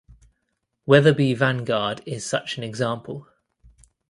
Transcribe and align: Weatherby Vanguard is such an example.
Weatherby 0.87 1.35
Vanguard 1.35 2.01
is 2.07 2.25
such 2.25 2.57
an 2.57 2.63
example. 2.63 3.27